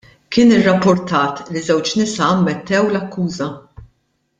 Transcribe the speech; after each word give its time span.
Kien 0.35 0.53
irrapurtat 0.55 1.35
li 1.51 1.61
ż-żewġ 1.67 1.89
nisa 2.01 2.25
ammettew 2.33 2.85
l-akkuża. 2.93 3.49